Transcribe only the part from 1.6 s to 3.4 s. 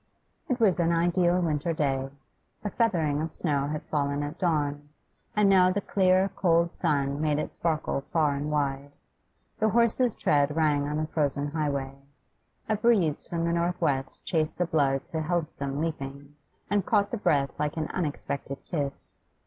day. A feathering of